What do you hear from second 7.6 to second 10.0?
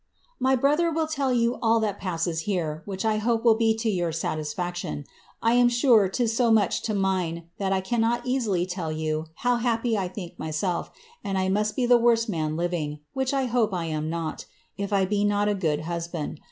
I cannot easily tell you how happy